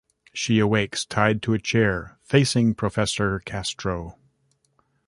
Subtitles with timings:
[0.33, 4.17] She awakes tied to a chair, facing Professor Castro.